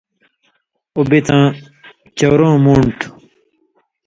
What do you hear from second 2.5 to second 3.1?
مُون٘ڈ تُھُو